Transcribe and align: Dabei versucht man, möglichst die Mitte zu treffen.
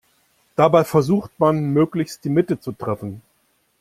Dabei 0.55 0.83
versucht 0.83 1.39
man, 1.39 1.73
möglichst 1.73 2.23
die 2.23 2.29
Mitte 2.31 2.59
zu 2.59 2.71
treffen. 2.71 3.21